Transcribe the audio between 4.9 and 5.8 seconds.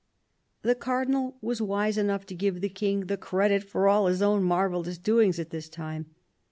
doings at this